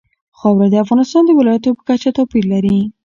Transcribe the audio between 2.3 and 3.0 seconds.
لري.